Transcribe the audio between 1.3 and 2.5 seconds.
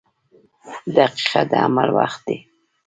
د عمل وخت دی.